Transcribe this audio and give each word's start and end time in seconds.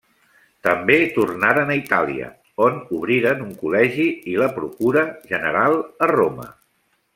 També 0.67 0.95
tornaren 1.17 1.73
a 1.73 1.75
Itàlia, 1.79 2.29
on 2.69 2.79
obriren 3.01 3.45
un 3.49 3.53
col·legi 3.61 4.09
i 4.33 4.35
la 4.45 4.49
procura 4.57 5.07
general 5.35 5.79
a 6.07 6.11
Roma. 6.17 6.51